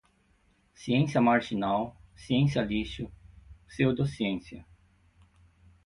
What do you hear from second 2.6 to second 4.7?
lixo, pseudociência